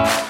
[0.00, 0.29] Bye.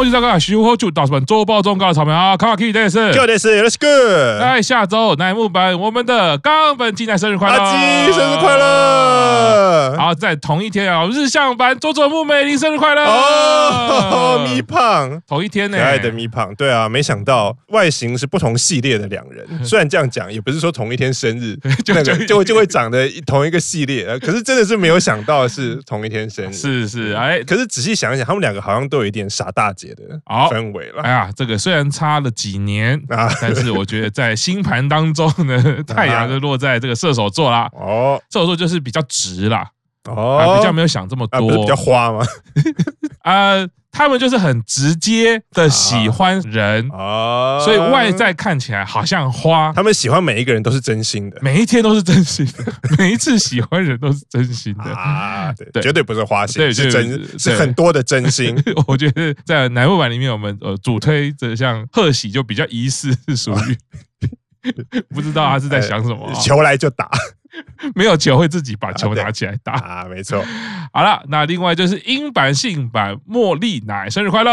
[0.00, 4.40] 恭喜大家，徐火就到本周报中告的草莓啊，卡卡 K 的是，Good day，Let's go。
[4.40, 9.94] 在下周乃木坂，我们的冈本纪乃生日快乐，阿基生日快乐。
[9.98, 13.04] 好，在同一天啊，日向坂佐佐木美玲生日快乐。
[13.04, 15.20] 哦，米胖。
[15.28, 31.02] 同一天呢，可爱的米胖，对啊，没想到外形是不同系列的两人， 虽然这样讲，也不是说同一天生日， 就那个就就会长得同一个系列，可是真的是没有想到是同一天生日， 是是，哎，可是仔细想一想，他们两个好像都有一点傻大姐的氛围了。
[31.02, 37.68] 哎呀，这个虽然差了几年啊，但是我觉得在星盘当中呢， 太阳就落在这个射手座啦。
[37.72, 39.70] 哦，射手座就是比较直啦。
[40.08, 42.24] 哦，比较没有想这么多，比较花吗？
[43.22, 43.56] 啊，
[43.92, 49.72] 他们就是很直接的喜欢人，哦，所以外在看起来好像花。
[49.74, 58.56] 他们喜欢每一个人都是真心的，每一天都是真心的， 每一次喜欢人都是真心的啊，对，绝对不是花心，是真，是很多的真心。
[58.86, 63.76] 我觉得在乃木坂里面，我们呃主推的像贺喜就比较疑似，是属于
[65.12, 67.10] 不知道他是在想什么，求来就打。
[67.94, 70.42] 没有球会自己把球拿起来打啊，没错。
[70.92, 74.50] 好了，那另外就是英版、性版茉莉奶生日快乐！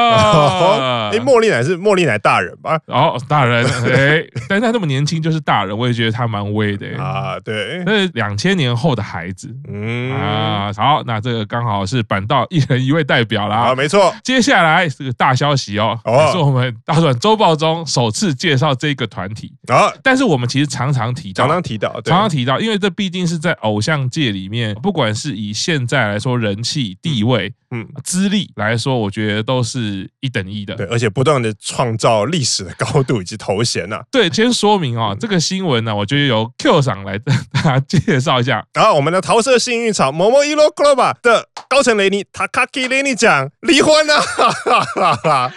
[1.12, 2.80] 哎，茉莉奶是茉莉奶大人吧？
[2.86, 7.40] 哦，大人，哎，但是他那么年轻就是大人，我也觉得他蛮威的啊。
[7.40, 10.72] 对，那是两千年后的孩子，嗯啊。
[10.76, 13.58] 好，那这个刚好是板道一人一位代表啦。
[13.58, 14.14] 啊，没错。
[14.24, 16.00] 接下来这个大消息哦，
[16.32, 19.92] 是我们大转周报中首次介绍这个团体啊。
[20.04, 22.87] 但是我们其实常常提到，常常提到，常常提到，因为这。
[22.90, 30.76] 毕竟是在偶像界里面，不管是以现在来说人气、地位、嗯、资历来说，我觉得都是一等一的。
[30.76, 34.02] 对，而且不断的创造历史的高度以及头衔呐。
[34.12, 38.66] 对，先说明啊，这个新闻呢，我觉得由 Q 赏来跟大家介绍一下。
[38.74, 44.50] 然后我们的桃色幸运草 Momoiro Club 的高层雷尼 Takaki 雷尼讲离婚了，哈
[44.96, 45.54] 哈哈，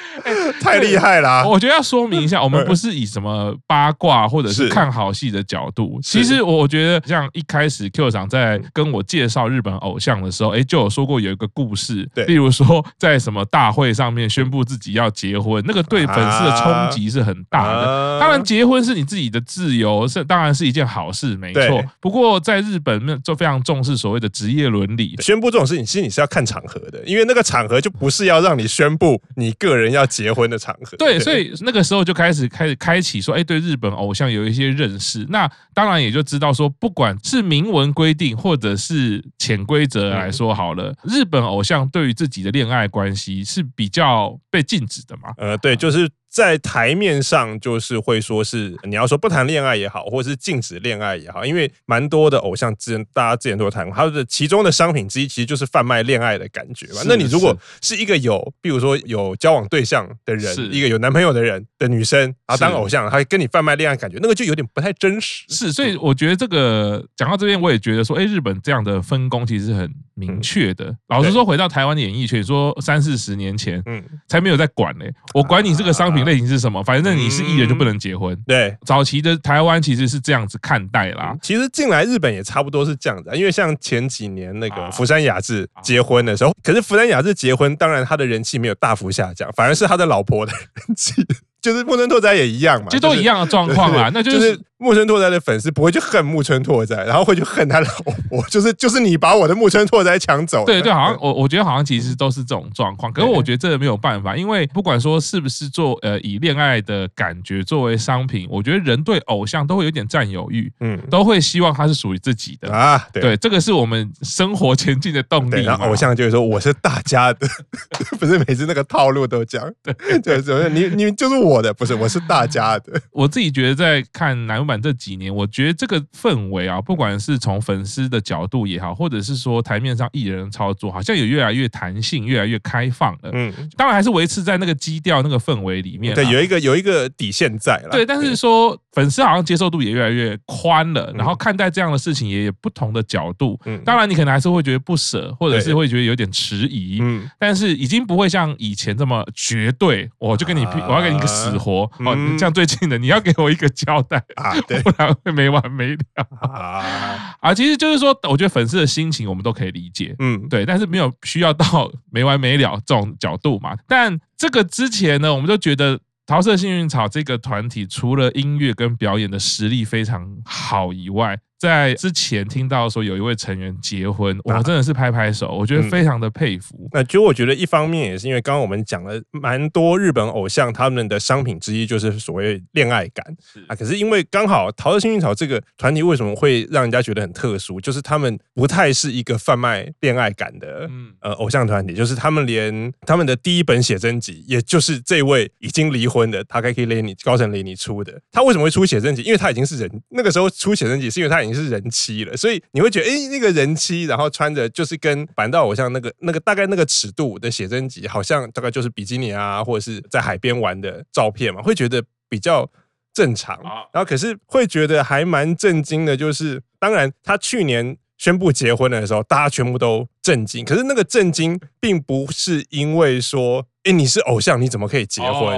[0.60, 1.48] 太厉害了！
[1.48, 7.19] 我觉得要说明一下， 我们不是以什么八卦或者是看好戏的角度，其实我觉得像。
[7.32, 18.20] 一开始 Q 长在跟我介绍日本偶像的时候，哎，就有说过有一个故事，对，例如说在什么大会上面宣布自己要结婚，那个对粉丝的冲击是很大的。
[18.20, 21.84] 当然，结婚是你自己的自由，是当然是一件好事，没错。
[22.00, 30.96] 不过在日本那就非常重视所谓的职业伦理，宣布这种事情其实你是要看场合的，因为那个场合就不是要让你宣布你个人要结婚的场合。
[30.96, 37.09] 对，所以那个时候就开始开始开启说，哎，对日本偶像有一些认识，那当然也就知道说，不管。
[37.22, 40.94] 是明文规定，或者是潜规则来说好了。
[41.04, 45.32] 日本偶像对于自己的恋爱关系是比较被禁止的嘛？
[45.36, 46.08] 呃，对，就是。
[46.30, 57.02] 在台面上就是会说是你要说不谈恋爱也好，或者是禁止恋爱也好，因为蛮多的偶像之前大家之前都有谈过，他的其中的商品之一其实就是贩卖恋爱的感觉嘛。
[57.04, 65.44] 那你如果是一个有，比如说有交往对象的人，一个有男朋友的人的女生，啊当偶像，她跟你贩卖恋爱感觉，那个就有点不太真实。
[65.48, 70.94] 是，所以我觉得这个讲到这边，我也觉得说，哎，日本这样的分工其实是很明确的。
[71.08, 75.04] 老实说，回到台湾的演艺圈，说三四十年前，嗯，才没有在管呢。
[75.34, 76.19] 我管你这个商品。
[76.24, 76.82] 类型是什么？
[76.84, 78.36] 反正你是艺人就不能结婚。
[78.46, 81.36] 对，早期的台湾其实是这样子看待啦。
[81.42, 91.14] 其实进来日本也差不多是这样子，因为像前几年那个福山雅治结婚的时候，可是福山雅治结婚，当然他的人气没有大幅下降，反而是他的老婆的人气。
[91.60, 97.88] 就是木村拓哉也一样嘛，其实都一样的状况啊， 那就是木村拓哉的粉丝不会去恨木村拓哉，然后会去恨他老
[98.28, 100.64] 婆， 就是就是你把我的木村拓哉抢走。
[100.66, 113.06] 对对，好像我我觉得好像其实都是这种状况，可是我觉得这个没有办法，因为不管说是不是做呃以恋爱的感觉作为商品，我觉得人对偶像都会有点占有欲，嗯，都会希望他是属于自己的啊。
[113.12, 115.62] 对，这个是我们生活前进的动力。
[115.62, 117.46] 然后偶像就会说我是大家的，
[118.18, 119.94] 不是每次那个套路都讲，对
[120.42, 121.60] 对，你你就是我。
[121.60, 122.98] 的不是，我是大家的。
[123.12, 133.30] 我自己觉得，在看乃木坂这几年，我觉得这个氛围啊，不管是从粉丝的角度也好，或者是说台面上艺人操作，好像也越来越弹性，越来越开放了。
[133.32, 136.14] 嗯，当然还是维持在那个基调、那个氛围里面。
[136.14, 137.88] 对，有一个有一个底线在了。
[137.90, 143.58] 对，但是说粉丝好像接受度也越来越宽了，然后看待这样的事情也有不同的角度。
[143.64, 146.98] 嗯，当然你可能还是会觉得不舍，或者是会觉得有点迟疑。
[147.00, 150.08] 嗯，但是已经不会像以前这么绝对。
[150.18, 151.30] 我就跟你，我要给你一个。
[151.30, 154.52] 死活哦，像最近的，你要给我一个交代啊！
[154.62, 155.98] 不然会没完没了
[156.40, 157.36] 啊！
[157.40, 163.76] 啊，其实就是说，我觉得粉丝的心情我们都可以理解，嗯，对，但是没有需要到没完没了这种角度嘛。
[163.86, 176.88] 但这个之前呢，我们就觉得桃色幸运草这个团体除了音乐跟表演的实力非常好以外，在之前听到说有一位成员结婚，我真的是拍拍手，我觉得非常的佩服。
[176.90, 183.22] 那就我觉得一方面也是因为刚刚我们讲了蛮多日本偶像他们的商品之一就是所谓恋爱感
[183.68, 190.88] 啊，可是因为刚好桃色幸运草这个团体为什么会让人家觉得很特殊，就是他们不太是一个贩卖恋爱感的
[191.20, 199.20] 呃偶像团体，就是他们连他们的第一本写真集，也就是这位已经离婚的 Takaki Reini 高城玲妮出的，他为什么会出写真集？
[199.24, 201.49] 因为他已经是人，那个时候出写真集是因为他已经。
[201.52, 212.68] 是人妻了，所以你会觉得，哎，那个人妻，然后穿着就是跟坂道偶像那个那个大概那个尺度的写真集，好像大概就是比基尼啊，或者是在海边玩的照片嘛，会觉得比较
[213.12, 213.58] 正常。
[213.92, 220.64] 然后可是会觉得还蛮震惊的，就是当然他去年宣布结婚的时候，大家全部都震惊。
[220.64, 225.56] 可是那个震惊并不是因为说，哎，你是偶像，你怎么可以结婚？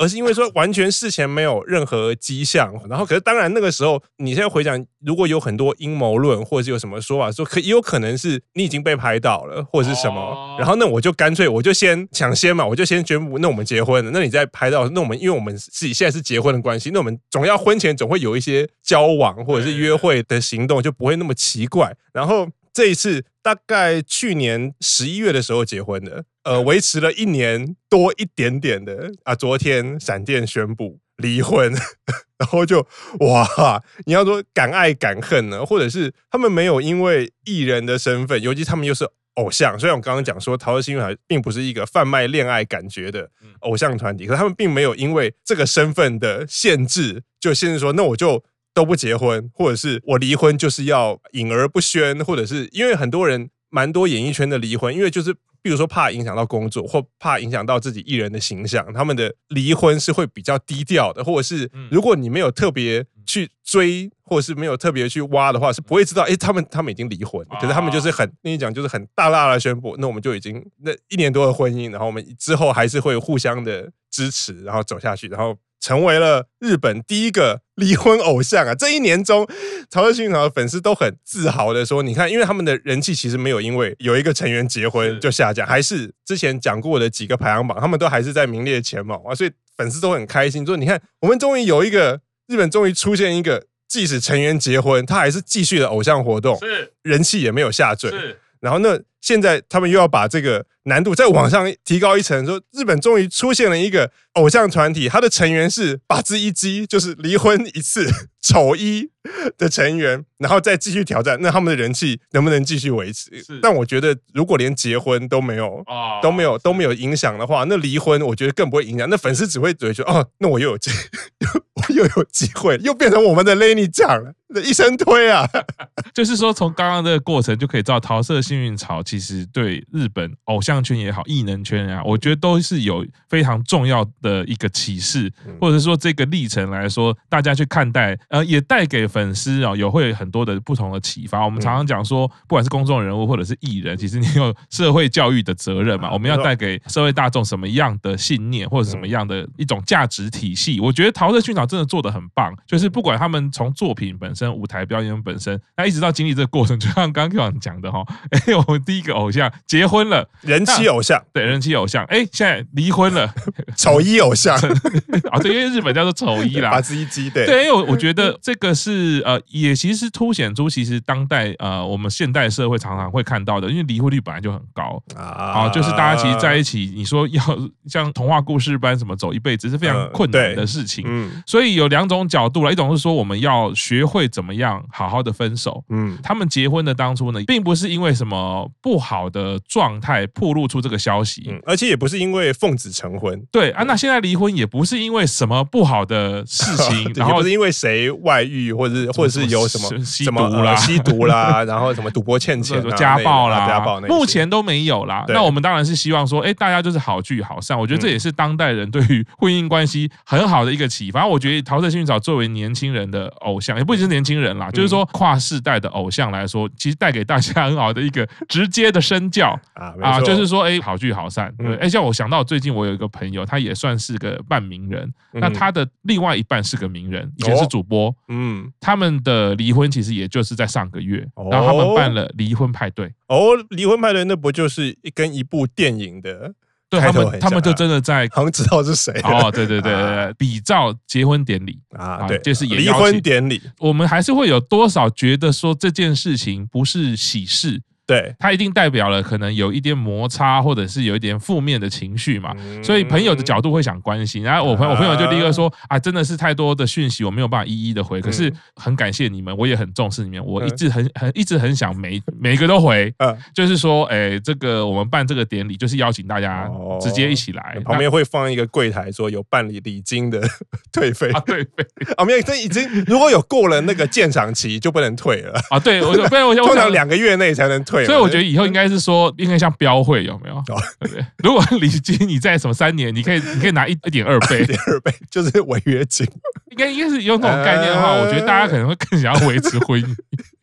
[0.00, 21.94] 而是因为说完全事前没有任何迹象，然后可是当然那个时候，你现在回想，如果有很多阴谋论，或者是有什么说法说可也有可能是你已经被拍到了，或者是什么，然后那我就干脆我就先抢先嘛，我就先宣布，那我们结婚了，那你再拍到，那我们因为我们自己现在是结婚的关系，那我们总要婚前总会有一些交往或者是约会的行动，就不会那么奇怪。
[22.14, 26.24] 然后这一次大概去年十一月的时候结婚的。
[26.42, 31.70] 呃，维持了一年多一点点的啊，昨天闪电宣布离婚，
[32.38, 32.86] 然后就
[33.20, 48.42] 哇，你要说敢爱敢恨呢，或者是他们没有因为艺人的身份，尤其他们又是偶像，虽然我刚刚讲说桃色幸并不是一个贩卖恋爱感觉的偶像团体，可是他们并没有因为这个身份的限制，就限制说那我就
[48.74, 55.34] 都不结婚，或者是我离婚就是要隐而不宣，或者是因为很多人蛮多演艺圈的离婚，因为就是。
[55.62, 75.54] 比如说怕影响到工作，或怕影响到自己艺人的形象，他们的离婚是会比较低调的，或者是如果你没有特别去追，或者是没有特别去挖的话，是不会知道，哎，他们他们已经离婚，可是他们就是很跟你讲，就是很大大的宣布，那我们就已经那一年多的婚姻，然后我们之后还是会互相的支持，然后走下去，然后。
[75.80, 78.74] 成为了日本第一个离婚偶像啊！
[78.74, 79.48] 这一年中，
[79.90, 89.34] 桃色幸运草的粉丝都很自豪的说：“你看，因为他们的人气其实没有因为有一个成员结婚就下降，还是之前讲过的几个排行榜，他们都还是在名列前茅啊！
[89.34, 98.10] 所以粉丝都很开心，说：你看，我们终于有一个日本终于出现一个，即使成员结婚，他还是继续的偶像活动，是人气也没有下坠。
[98.10, 109.10] 是，然后那现在他们又要把这个。”难度再往上提高一层，说日本终于出现了一个偶像团体，他的成员是把之一击，就是离婚一次丑一
[109.58, 113.42] 的成员，然后再继续挑战，那他们的人气能不能继续维持？
[113.42, 119.08] 是但我觉得，如果连结婚都没有啊，都没有都没有影响的话，那离婚我觉得更不会影响。
[119.10, 120.90] 那粉丝只会觉得说，哦，那我又有机，
[121.76, 124.32] 我又有机会，又变成我们的 Lenny 酱了，
[124.62, 125.46] 一生推啊！
[126.14, 130.80] 就是说，从刚刚这个过程就可以知道，桃色幸运草其实对日本偶像。
[130.82, 135.30] 圈也好，艺能圈也好，我觉得都是有非常重要的一个启示，
[135.60, 141.44] 或者说这个历程来说，大家去看待，呃，也带给粉丝啊，有会很多的不同的启发。
[141.44, 150.80] 我们常常讲说，不管是公众人物或者是艺人，其实你有社会教育的责任嘛，我们要带给社会大众什么样的信念，或者什么样的一种价值体系。
[150.80, 163.32] 我觉得桃色幸运草真的做的很棒，就是不管他们从作品本身、舞台表演本身，那一直到经历这个过程，就像刚刚讲的哈， 哎，我们第一个偶像结婚了，人气偶像，对，人气偶像，哎，现在离婚了，
[163.76, 164.56] 丑一偶像。
[165.30, 175.02] 啊，对，因为日本叫做丑一啦，把自己击对，对，因为我我觉得这个是呃，也其实凸显出其实当代呃我们现代社会常常会看到的，因为离婚率本来就很高。
[175.16, 177.42] 啊，就是大家其实在一起，你说要
[177.86, 205.24] 像童话故事般什么走一辈子是非常困难的事情，嗯，所以有两种角度了，一种是说我们要学会怎么样好好的分手，嗯，他们结婚的当初呢，并不是因为什么不好的状态暴露出这个消息，嗯，而且也不是因为奉子成婚，对啊，那现在离婚也不是因为什么不好的事情， 然后不是因为谁外遇，或者是或者是有什么吸毒啦、吸毒啦， 然后什么赌博欠钱、 家暴啦、家暴，目前都没有啦。
[205.28, 207.78] 那我们当然是希望说，哎，大家就是好聚好散。
[207.78, 211.26] 我觉得这也是当代人对于婚姻关系很好的一个启发。
[211.26, 218.79] 我觉得桃色幸运草作为年轻人的偶像，也不仅是年轻人啦，就是说跨世代的偶像来说，其实带给大家很好的一个直接。
[218.80, 219.58] 阶的身教。
[219.74, 221.54] 啊啊，就是说，哎，好聚好散。
[221.58, 233.12] 对，哎，像我想到最近我有一个朋友，他也算是个半名人，那他的另外一半是个名人，以前是主播，嗯，他们的离婚其实也就是在上个月，然后他们办了离婚派对。
[233.28, 236.54] 哦，离婚派对那不就是一跟一部电影的？
[236.90, 239.48] 对他们，他们就真的在，好像知道是谁 哦。
[239.48, 241.78] 对对对对，比照结婚典礼。
[241.90, 247.80] 啊，对，就是也离婚典礼，我们还是会有多少觉得说这件事情不是喜事。
[248.10, 252.52] 对，它一定代表了可能有一点摩擦，或者是有一点负面的情绪嘛，
[252.82, 254.42] 所以朋友的角度会想关心。
[254.42, 258.20] 然后我朋我朋友就立刻说啊，真的是太多的讯息，我没有办法一一的回。
[258.20, 263.14] 可是很感谢你们，我也很重视你们，我一直很很一直很想每每一个都回。
[263.18, 266.68] 嗯就是说，哎，这个我们办这个典礼，就是邀请大家
[267.00, 267.80] 直接一起来。
[267.84, 270.42] 旁边会放一个柜台，说有办理礼金的
[270.92, 271.86] 退费啊，退费
[272.16, 275.78] 啊， 没有，这已经如果有过了那个鉴赏期，就不能退了啊。
[275.78, 277.99] 对，我就不然我通常两个月内才能退。
[278.06, 280.62] 所以我觉得以后应该是说，应该像标会有没有？
[281.42, 286.26] 如果礼金你在什么三年，你可以你可以拿一一点二倍，一点二倍就是违约金。
[286.70, 290.16] 应该应该是用这种概念的话，我觉得大家可能会更想要维持婚姻。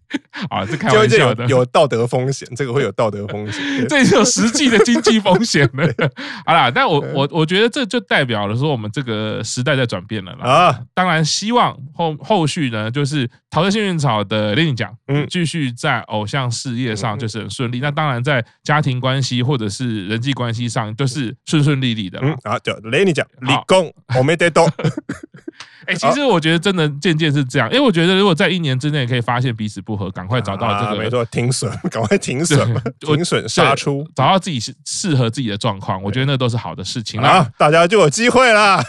[0.49, 6.11] 啊，这开玩笑的，有道德风险，这个会有道德风险， 这是有实际的经济风险的。
[6.45, 10.49] 好啦，但我我我觉得这就代表了说，我们这个时代在转变了啦。
[10.49, 17.79] 啊，当然希望后后续呢，就是桃色幸运草的 Lenny 酱，嗯，继续在偶像事业上就是很顺利。
[17.79, 22.19] 那当然在家庭关系或者是人际关系上就是顺顺利利的。
[22.21, 24.69] 嗯，啊，就 Lenny 酱，立功，我没得动。
[25.87, 32.59] 哎，其实我觉得真的渐渐是这样，因为我觉得如果在一年之内可以发现彼此不合，赶快找到这个，没错，停损， 赶快停损，
[32.99, 38.83] 停损杀出，找到自己适适合自己的状况，我觉得那都是好的事情啊，大家就有机会啦。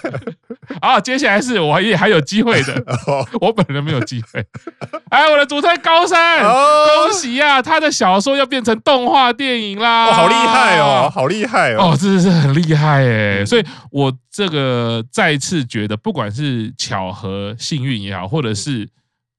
[0.80, 2.82] 啊，接下来是我也还有机会的，
[3.40, 4.44] 我本人没有机会。
[5.10, 16.72] 哎，我的主推高山，恭喜呀，他的小说要变成动画电影啦，好厉害哦，好厉害哦，哦，真的是很厉害哎，所以我这个再次觉得，不管是。
[16.78, 18.88] 巧合、幸运也好，或者是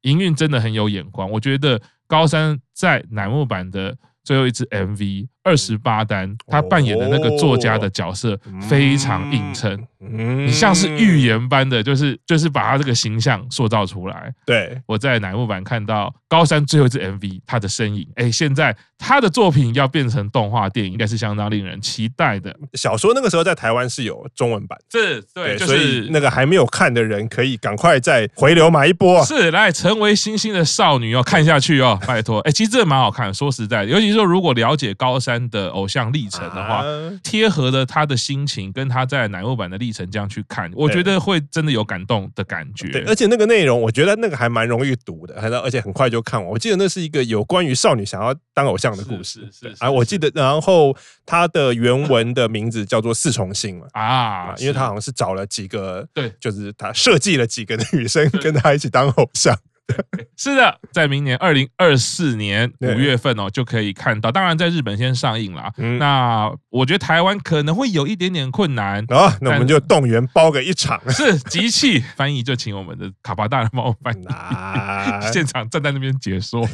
[0.02, 1.30] 营运真的很有眼光。
[1.32, 5.28] 我觉得高山在乃木坂的最后一支 MV。
[5.50, 14.32] 二十八单，他扮演的那个作家的角色非常映衬，你像是预言般的，就是就是把他这个形象塑造出来。
[14.46, 22.56] 对，我在乃木坂看到高山最后一支 MV，他的身影，哎，现在他的作品要变成动画电影，应该是相当令人期待的。
[22.76, 29.26] 小说那个时候在台湾是有中文版，是对，所以那个还没有看的人可以赶快再回流买一波。
[29.26, 32.40] 是，来成为星星的少女哦看下去哦，拜托。
[32.42, 35.39] 哎，其实这蛮好看，说实在，尤其是说如果了解高山。
[35.50, 36.84] 的偶像历程的话，
[37.24, 42.90] 贴合了他的心情，跟他在乃木坂的历程这样去看，我觉得会真的有感动的感觉。
[42.90, 46.50] 对，而且那个内容，我觉得那个还蛮容易读的，还而且很快就看完。
[46.50, 49.48] 我记得那是一个有关于少女想要当偶像的故事。
[49.52, 59.56] 是啊，我记得，然后他的原文的名字叫做四重性嘛 啊，因为他好像是找了几个，对，就是他设计了几个女生跟他一起当偶像。
[60.38, 64.32] 是的，在明年二零二四年五月份哦，就可以看到。
[64.32, 65.72] 当然，在日本先上映了。
[65.98, 69.36] 那我觉得台湾可能会有一点点困难啊。
[69.42, 74.26] 那我们就动员包个一场，是集气翻译，就请我们的卡巴大人帮我翻译，
[75.34, 76.68] 现场站在那边解说。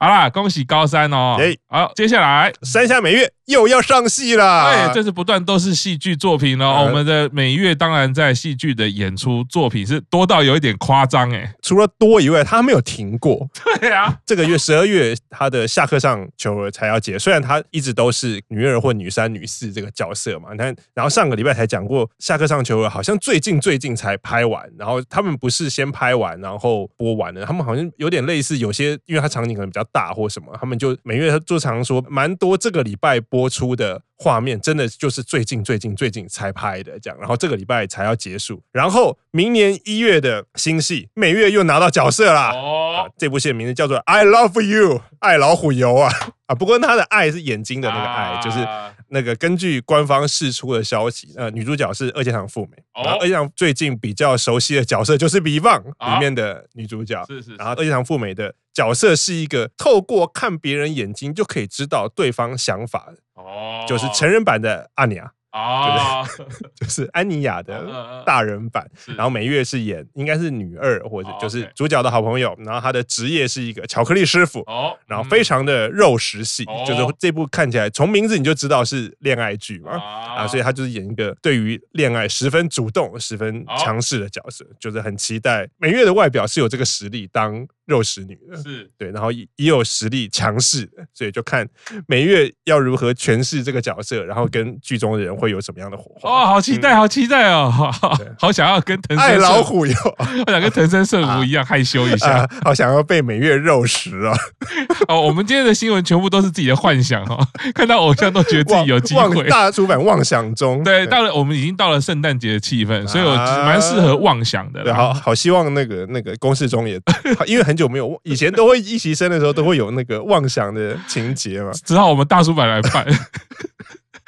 [0.00, 1.36] 好啦，恭喜高三哦！
[1.68, 4.72] 好，接下来山下美月又要上戏了。
[4.72, 6.84] 对，这是不断都是戏剧作品哦。
[6.86, 13.48] 我们的美月当然在戏剧的演出作品是多到有一点夸张哎，除了多以外，他没有停过。
[13.80, 29.84] 对啊，这个月十二月他的下课上球儿才要结，虽然他一直都是女二或女女三、女四这个角色嘛，你看然后上个礼拜才讲过，下课上球好像最近最近才拍完，然后他们不是先拍完然后播完的，他们好像有点类似，有些因为他场景可能比较。
[29.90, 42.50] 大或什么，他们就每月他就常说，蛮多这个礼拜播出的画面，真的就是最近最近最近才拍的这样，然后这个礼拜才要结束，然后明年一月的新戏，每月又拿到角色啦。
[42.52, 46.12] 哦，这部戏的名字叫做《I Love You》，爱老虎油啊
[46.46, 46.54] 啊！
[46.54, 48.66] 不过他的爱是眼睛的那个爱，就是
[49.10, 52.72] 那个根据官方释出的消息，呃，女主角是二阶堂富美，
[53.04, 55.82] 然后二阶堂最近比较熟悉的角色就是《Vivant》
[56.14, 58.52] 里面的女主角，是是，然后二阶堂富美的。
[58.78, 66.24] 角色是一个透过看别人眼睛就可以知道对方想法的，哦，就是成人版的阿尼亚，哦，
[66.78, 68.88] 就是安妮亚的大人版。
[69.16, 87.66] 然后美月是演应该是女二或者就是主角的好朋友，然后她的职业是一个巧克力师傅，哦，然后非常的肉食系，就是这部看起来从名字你就知道是恋爱剧嘛，啊，所以她就是演一个对于恋爱十分主动、十分强势的角色，就是很期待美月的外表是有这个实力当。
[87.88, 91.66] 肉食女的，是对，然后也也有实力强势的，所以就看
[92.06, 96.30] 美月要如何诠释这个角色，然后跟剧中的人会有什么样的火花。
[96.30, 104.36] 哦，好期待，好期待哦，好， 好想要跟藤森爱老虎有， 好想跟藤森圣吾一样害羞一下，好想要被美月肉食啊！
[105.08, 107.38] 哦，我们今天的新闻全部都是自己的幻想哈，
[107.74, 109.48] 看到偶像都觉得自己有机会。
[109.48, 114.84] 大出版妄想中，对，到了我们已经到了圣诞节的气氛，所以我蛮适合妄想的。
[114.84, 117.00] 对，好好希望那个那个公式中也，
[117.46, 118.48] 因为很久没有以前。
[118.58, 123.06] 都会一起生的时候都会有那个妄想的情节嘛， 只好我们大叔版来办。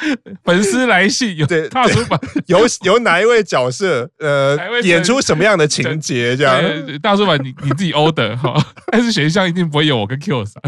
[0.44, 6.60] 粉丝来信有对大叔版有有哪一位角色呃演出什么样的情节这样？
[7.02, 8.54] 大叔版你你自己 order 哈，
[8.90, 10.62] 但是选项一定不会有我跟 Q 三，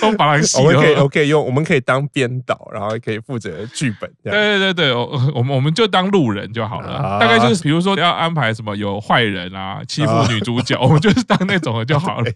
[0.00, 4.10] 都把它我们可以我可以用我们可以当编导，然后可以负责剧本。
[4.22, 6.94] 对对对对，我 我们我们就当路人就好了。
[6.96, 12.30] 啊、大概就是比如说要安排什么有坏人啊欺负女主角，啊、我们就是当那种的就好了。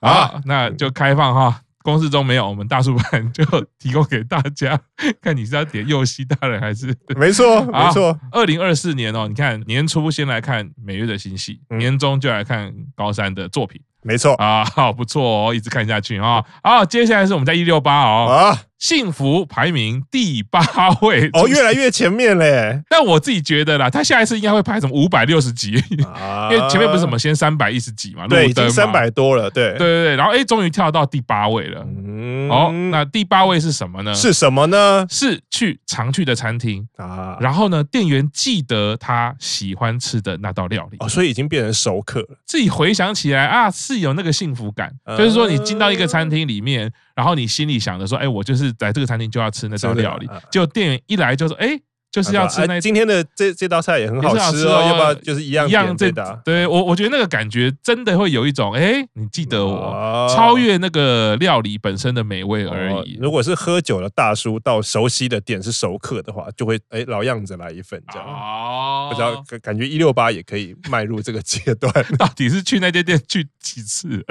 [0.00, 1.60] 好，啊、那就开放哈。
[1.82, 3.44] 公式中没有，我们大叔版就
[3.78, 4.78] 提供给大家，
[5.20, 6.86] 看你是要点右西大人还是？
[7.16, 8.18] 没错，没错。
[8.30, 16.44] 二零二四年哦，你看年初先来看每月的新戏，嗯、年终就来看高山的作品，没错啊，好不错哦，一直看下去啊。
[16.62, 18.26] 好，接下来是我们在一六八哦。
[18.30, 20.60] 啊幸福排名第八
[21.02, 22.82] 位哦，越来越前面嘞。
[22.88, 30.16] 但我自己觉得啦，他下一次应该会排什么五百六十几，因为前面不是什么先三百一十几嘛，对，已经三百多了，对，对对对。
[30.16, 31.86] 然后哎，终于跳到第八位了。
[31.86, 34.12] 嗯，哦，那第八位是什么呢？
[34.14, 35.06] 是什么呢？
[35.08, 37.36] 是去常去的餐厅啊。
[37.40, 42.36] 然后呢，店员记得他喜欢吃的那道料理哦，所以已经变成熟客了。
[42.44, 46.92] 自己回想起来啊，是有那个幸福感，就是说你进到一个餐厅里面。
[47.14, 51.80] 然后你心里想着说，哎，我就是在这个餐厅就要吃那道料理，结果店员一来就说，哎。
[52.12, 56.38] 就是要吃那今天的这这道菜也很好吃哦，要不要就是一样一样这道？
[56.44, 63.18] 对我我觉得那个感觉真的会有一种哎，你记得我超越那个料理本身的美味而已。
[63.18, 68.28] 如果是喝酒的大叔到熟悉的店是熟客的话，就会哎老样子来一份这样。
[68.28, 71.90] 哦，不知道感觉一六八也可以迈入这个阶段。
[72.18, 74.22] 到底是去那间店去几次？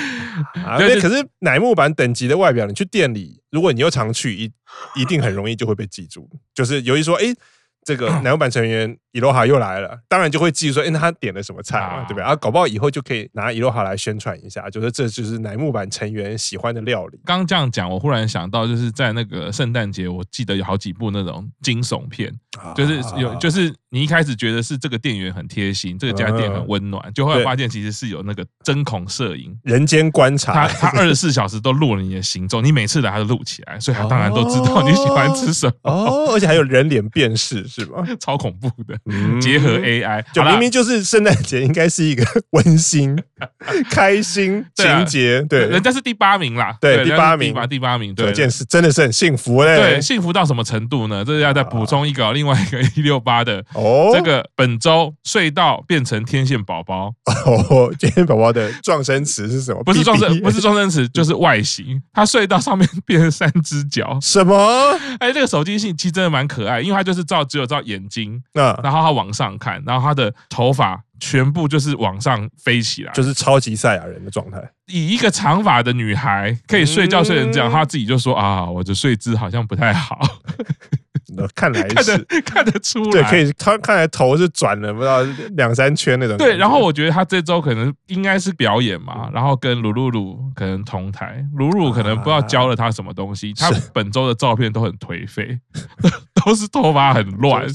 [0.64, 3.42] 啊，可是乃木坂等级的外表，你去店里。
[3.56, 4.52] 如果你又常去，一
[5.00, 6.28] 一定很容易就会被记住。
[6.52, 7.34] 就是由于说，哎，
[7.86, 8.94] 这个乃木版成员。
[9.12, 12.22] 伊洛哈又来了，当然就会记住说，哎，那他点了什么菜嘛，对不对？
[12.22, 17.18] 啊，搞不好以后就可以拿伊洛哈来宣传一下，就是这就是乃木坂成员喜欢的料理。
[17.24, 22.30] 刚这样讲，我忽然想到，就是在那个圣诞节，我记得有好几部那种惊悚片，
[22.74, 35.72] 就是有，就是你一开始觉得是这个店员很贴心，这个家店很温暖，就后来发现其实是有那个针孔摄影、人间观察，他他二十四小时都录了你的行踪，你每次来他都录起来，所以他当然都知道你喜欢吃什么。
[35.84, 38.02] 哦，而且还有人脸辨识，是吧？
[38.18, 38.98] 超恐怖的。
[39.40, 43.16] 结合 AI，就明明就是圣诞节，应该是一个温馨、
[43.90, 45.42] 开心情节。
[45.48, 46.76] 对，人家是第八名啦。
[46.80, 49.76] 对，第八名第八名，对，这件事真的是很幸福嘞。
[49.76, 51.24] 对，幸福到什么程度呢？
[51.24, 54.10] 这是要再补充一个另外一个一六八的哦。
[54.14, 57.12] 这个本周隧道变成天线宝宝
[57.44, 59.82] 哦，天线宝宝的撞声词是什么？
[59.84, 62.00] 不是撞声，不是撞声词，就是外形。
[62.12, 64.18] 它隧道上面变成三只脚。
[64.22, 64.56] 什么？
[65.18, 74.62] 哎，这个手机信其实真的蛮可爱，因为它就是照只有照眼睛，然后他往上看，然后他的头发全部就是往上飞起来，就是超级赛亚人的状态。
[74.86, 80.20] 以一个长发的女孩可以睡觉睡成这样，她自己就说啊，我的睡姿好像不太好。
[81.54, 83.52] 看来 看得看得出来，对，可以。
[83.58, 85.22] 他看来头是转了不知道
[85.56, 86.36] 两三圈那种。
[86.38, 93.52] 对，然后我觉得他这周可能应该是表演嘛，然后跟鲁鲁鲁可能同台，鲁鲁可能不知道教了他什么东西。
[93.54, 95.58] 他本周的照片都很颓废，
[96.44, 97.66] 都是头发很乱，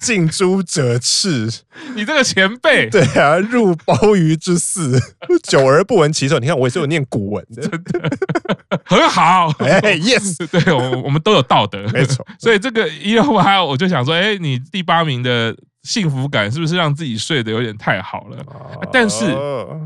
[0.00, 1.48] 近朱者赤。
[1.96, 5.00] 你这个前辈， 对啊，入鲍鱼之肆，
[5.42, 6.38] 久而不闻其臭。
[6.38, 8.10] 你看我也是有念古文的，真的
[8.84, 9.48] 很好。
[9.60, 12.26] 哎，yes，对我我们都有道德，没错。
[12.38, 12.82] 所以这个。
[13.02, 18.38] 因为还有，我就想说，哎，你第八名的幸福感是不是让自己睡得有点太好了？
[18.92, 19.36] 但是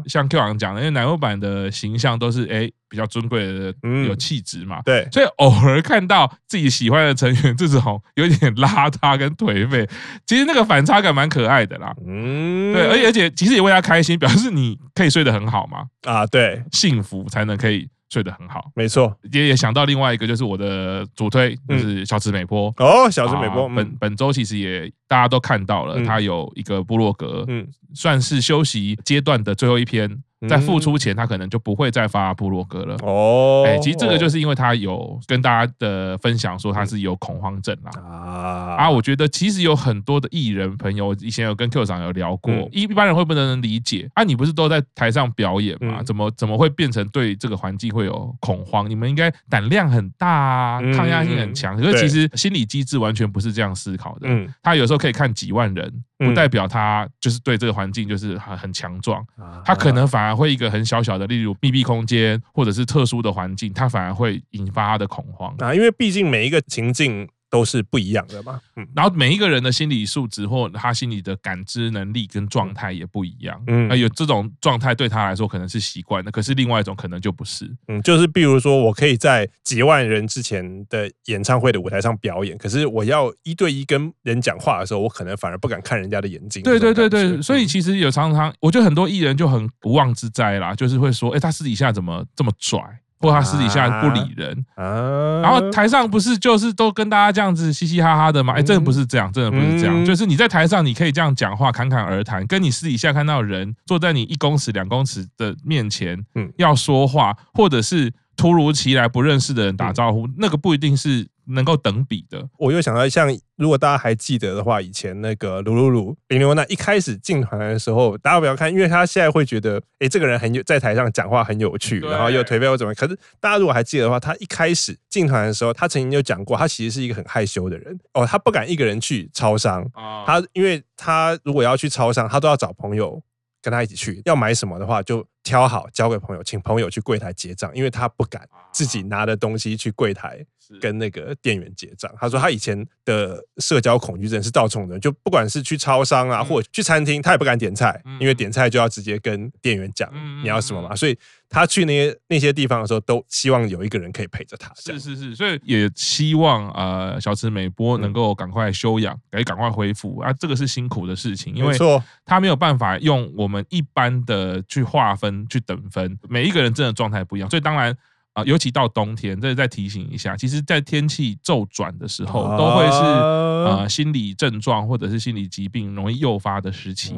[0.06, 3.74] 像 Q 王讲的，因为奶油版的形象都是哎比较尊贵的，
[4.06, 9.88] 有气质嘛，对，所以偶尔看到自己喜欢的成员这种有点邋遢跟颓废，
[10.26, 11.94] 其实那个反差感蛮可爱的啦。
[12.06, 15.86] 嗯，对，而且而且其实也为他开心，表示你可以睡得很好嘛。
[16.04, 17.88] 啊，对，幸福才能可以。
[18.08, 19.16] 睡得很好，没错。
[19.32, 22.72] 也也想到另外一个，就是我的主推，就是小池美波。
[22.78, 32.96] 哦，小池美波，本本周其实也大家都看到了，他有一个部落格，嗯，算是休息阶段的最后一篇在付出前，他可能就不会再发部落格了。
[33.02, 37.90] 哦，哎，其实这个就是因为他有跟大家的分享说他是有恐慌症啦。
[38.02, 46.02] 啊啊，我觉得其实有很多的艺人朋友以前有跟 Q 长有聊过，一一般人会不能理解啊，你不是都在台上表演吗？
[46.02, 48.88] 怎么怎么会变成对这个环境会有恐慌？
[48.88, 51.76] 你们应该胆量很大啊，抗压性很强。
[51.76, 54.28] 可是其实心理机制完全不是这样思考的。
[54.28, 59.24] 嗯，他有时候可以看几万人，不代表他就是对这个环境就是很很强壮。
[59.64, 67.28] 他可能反而会一个很小小的，例如密闭空间或者是特殊的环境，他反而会引发他的恐慌啊，因为毕竟每一个情境。
[67.48, 86.62] 都是不一样的嘛，嗯，然后每一个人的心理素质或他心理的感知能力跟状态也不一样，嗯，有这种状态对他来说可能是习惯的，可是另外一种可能就不是，嗯，就是比如说我可以在几万人之前的演唱会的舞台上表演，可是我要一对一跟人讲话的时候，我可能反而不敢看人家的眼睛。
[86.62, 92.80] 对对对对，所以其实有常常，我觉得很多艺人就很无妄之灾啦，就是会说，哎，他私底下怎么这么拽？
[93.18, 98.54] 或他私底下不理人，啊，然后台上不是就是都跟大家这样子嘻嘻哈哈的吗？
[98.54, 100.04] 哎，真的不是这样，真的不是这样。
[100.04, 111.26] 就是你在台上你可以这样讲话，侃侃而谈，跟你私底下看到人坐在你一公尺、两公尺的面前，嗯，要说话，或者是突如其来不认识的人打招呼，那个不一定是。
[111.48, 122.96] 能够等比的，我又想到，像如果大家还记得的话，以前那个鲁鲁鲁林刘那一开始进团的时候，大家不要看，因为他现在会觉得，哎，这个人很有在台上讲话很有趣，然后又颓废又怎么样？
[122.98, 129.88] 可是大家如果还记得的话，他一开始进团的时候，他曾经就讲过，他其实是一个很害羞的人哦，他不敢一个人去超商，
[130.26, 133.22] 他因为他如果要去超商，他都要找朋友
[133.62, 140.44] 跟他一起去，要买什么的话就挑好交给朋友，请朋友去柜台结账，因为他不敢自己拿的东西去柜台。
[140.80, 150.10] 跟那个店员结账，他说他以前的社交恐惧症是到处的，就不管是去超商啊，或者去餐厅，他也不敢点菜，因为点菜就要直接跟店员讲
[150.42, 151.16] 你要什么嘛，所以
[151.48, 154.72] 他去那些那些地方的时候，都希望有一个人可以陪着他。
[154.74, 160.18] 是是是，所以也希望呃小池美波能够赶快休养，赶快恢复。
[160.20, 161.76] 啊，这个是辛苦的事情，因为
[162.24, 167.96] 他没有办法用我们一般的去划分去等分，每一个人真的状态不一样，所以当然。
[168.36, 177.14] 啊，尤其到冬天，这再提醒一下，其实，在天气骤转的时候，都会是呃心理症状或者是心理疾病容易诱发的时期。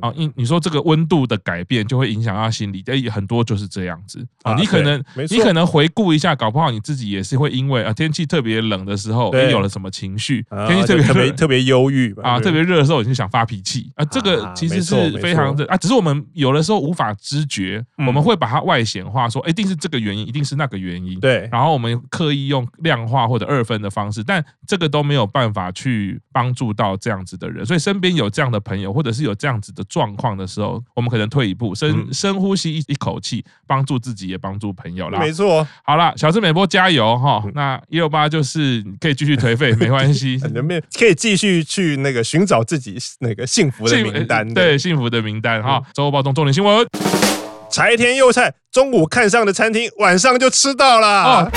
[0.00, 4.54] 啊，你你说这个温度的改变就会影响到心理，哎，很多就是这样子啊。
[4.54, 10.46] 你可能你可能回顾一下，搞不好你自己也是会因为啊天气特别冷的时候，你有了什么情绪？
[10.66, 14.04] 天气特别特别特别忧郁啊，特别热的时候你就想发脾气啊。
[14.06, 20.53] 这个其实是非常的啊，只是我们有的时候无法知觉，我们会把它外显化，说一定是这个原因，一定是。
[20.56, 27.64] 那个原因对，然后我们刻意用量化或者二分的方式，但这个都没有办法去帮助到这样子的人。
[27.64, 35.18] 所以身边有这样的朋友，或者是有这样子的状况的时候，我们可能退一步，深深呼吸一一口气，帮助自己也帮助朋友啦。
[35.18, 37.42] 没错，好了，小智美波加油哈！
[37.54, 40.38] 那一六八就是可以继续颓废，没关系，
[40.98, 45.82] 可以继续去那个寻找自己那个幸福的名单，对，幸福的名单哈。
[45.92, 47.43] 周报中重点新闻。
[47.74, 51.24] 柴田佑菜中午看上的餐厅，晚上就吃到啦。
[51.24, 51.50] 哦，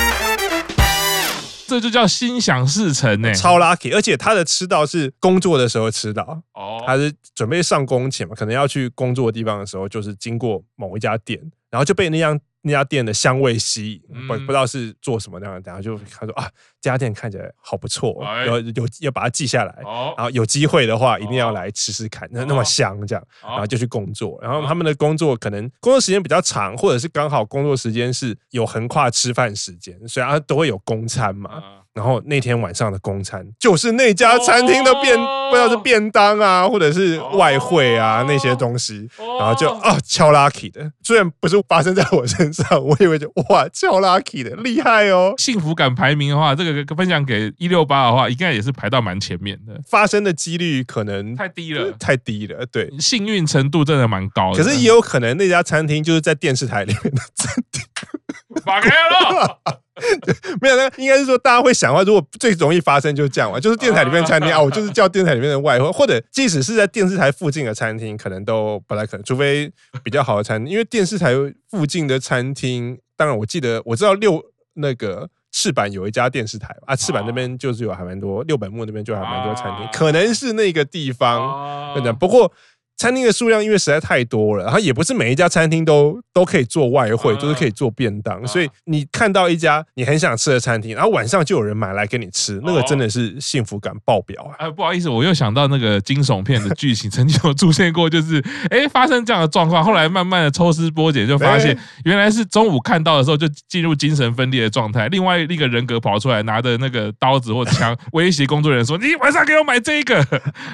[1.67, 3.93] 这就叫心想事成呢，超 lucky！
[3.93, 12.39] 而且他的吃到是工作的时候吃到，哦，他是准备上工前嘛，可能要去工作的地方的时候，就是经过某一家店，然后就被那样。
[12.61, 16.43] 那家店的香味吸引，不不知道是做什么那样，然后就他说啊，
[16.81, 19.73] 这家店看起来好不错，有有要把它记下来，
[20.17, 31.63] 然后有机会的话一定要来吃吃看，那那么香这样，然后就去工作，然后他们的工作可能工作时间比较长，或者是刚好工作时间是有横跨吃饭时间，所以他都会有公餐嘛。
[31.97, 45.33] 然后那天晚上的公餐就是那家餐厅的便，不知道是便当啊，或者是外汇啊那些东西，然后就啊超 lucky 的，虽然不是发生在我身上，我以为就哇超 lucky 的厉害哦。
[45.39, 49.81] 幸福感排名的话，这个分享给一六八的话，应该也是排到蛮前面的。
[49.89, 52.63] 发生的几率可能太低了，太低了。
[52.67, 54.63] 对，幸运程度真的蛮高的。
[54.63, 57.83] 可是也有可能那家餐厅就是在电视台里面的餐厅。
[58.63, 59.59] 打开了。
[60.61, 69.71] 没有，那应该是说大家会想的话，如果最容易发生就是这样嘛，就是电台里面餐厅啊，我就是叫电台里面的外烩，或者即使是在电视台附近的餐厅，可能都不太可能，除非
[70.03, 71.33] 比较好的餐厅，因为电视台
[71.69, 74.43] 附近的餐厅，当然我记得我知道六
[74.75, 82.51] 那个赤坂有一家电视台啊，赤坂那边就是有还蛮多，六本木那边就还蛮多餐厅，可能是那个地方，不过。
[82.97, 94.51] 餐厅的数量因为实在太多了，然后也不是每一家餐厅都都可以做外汇，都是可以做便当，所以你看到一家你很想吃的餐厅，然后晚上就有人买来给你吃，那个真的是幸福感爆表啊！
[94.57, 110.15] 哎，不好意思，我又想到那个惊悚片的剧情，曾经有出现过，就是哎发生这样的状况，后来慢慢的抽丝剥茧，就发现原来是中午看到的时候就进入精神分裂的状态，另外一个人格跑出来拿着那个刀子或枪威胁工作人员说：“你晚上给我买这个。”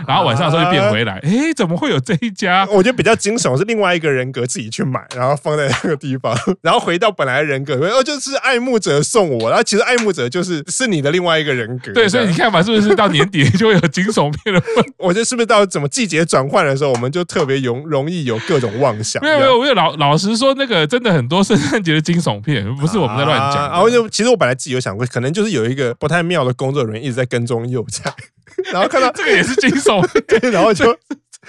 [0.08, 2.68] 然后晚上的时候就变回来，哎，怎么会有这一家？
[2.72, 11.92] 我觉得比较惊悚是另外一个人格自己去买，然后放在那个地方， 然后回到本来人格，哦，就是爱慕者送我，然后其实爱慕者就是是你的另外一个人格。
[11.94, 14.62] 对，所以你看嘛，是不是到年底就会有惊悚片了？
[14.98, 19.22] 我觉得是不是到怎么季节转换的时候，我们就特别容容易有各种妄想？
[19.24, 23.70] 没有没有，我有老老实说，那个真的很多圣诞节的惊悚片，不是我们在乱讲。
[23.70, 28.14] 然后就其实我本来自己有想过，可能就是有一个不太妙的工作人员一直在跟踪幼崽，
[28.72, 30.96] 然后看到这个也是惊悚对，然后就。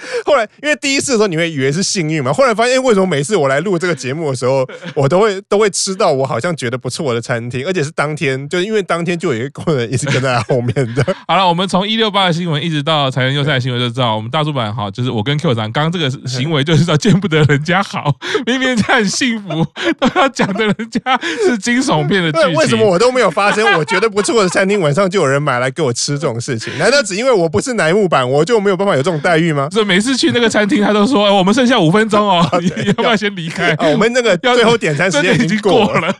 [0.25, 11.05] 后来，因为第一次的时候你会以为是幸运嘛，后来发现为什么每次我来录这个节目的时候， 我都会都会吃到我好像觉得不错的餐厅，而且是当天，就因为当天就有一个工人一直跟在后面的。
[11.27, 18.13] 好了，我们从一六八的新闻一直到财神幼菜的新闻就知道，我们大叔板哈，就是我跟 Q 长刚刚这个行为就是要见不得人家好，
[18.45, 19.65] 明明人家很幸福，
[19.99, 20.99] 都要讲的人家
[21.45, 22.53] 是惊悚片的剧情。
[22.53, 23.65] 为什么我都没有发生？
[23.77, 26.77] 我觉得不错的餐厅晚上就有人买来给我吃这种事情？
[26.77, 29.67] 难道只因为我不是楠木板，我就没有办法有这种待遇吗？
[29.85, 33.75] 每次去那个餐厅，他都说：“我们剩下五分钟哦， 你 要不要先离开？
[33.91, 36.13] 我们那个最后点餐时间已经过了，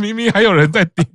[0.00, 1.06] 明明还有人在点。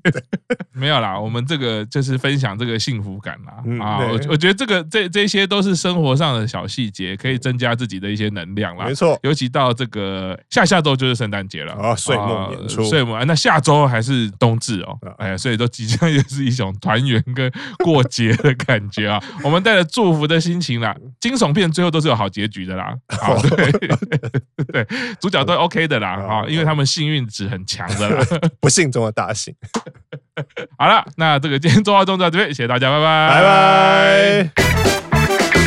[0.73, 3.86] 没有啦，我们这个就是分享这个幸福感啦。
[3.86, 8.86] 啊，我我觉得这个这这些都是生活上的小细节，可以增加自己的一些能量啦。
[8.86, 14.97] 没错，尤其到这个下下周就是圣诞节了啊，岁末年初，岁末那下周还是冬至哦。
[15.17, 17.51] 哎，所以都即将也是一种团圆跟
[17.84, 19.21] 过节的感觉啊。
[19.43, 23.72] 我们带着祝福的心情啦，惊悚片最后都是有好结局的啦， 好，对。
[24.72, 24.88] 对，
[25.20, 28.26] 主角都 OK 的啦，啊，因为他们幸运值很强的啦，
[28.62, 29.54] 不幸中的大幸。
[30.78, 34.62] 好了，那这个今天周报中到这边，谢谢大家，拜拜，拜
[35.54, 35.61] 拜。